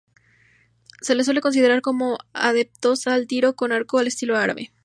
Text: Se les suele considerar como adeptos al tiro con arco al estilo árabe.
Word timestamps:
Se 1.03 1.13
les 1.13 1.27
suele 1.27 1.41
considerar 1.41 1.81
como 1.81 2.17
adeptos 2.33 3.05
al 3.05 3.27
tiro 3.27 3.55
con 3.55 3.71
arco 3.71 3.99
al 3.99 4.07
estilo 4.07 4.35
árabe. 4.35 4.71